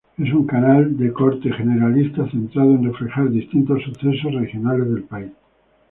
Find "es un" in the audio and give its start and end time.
0.17-0.47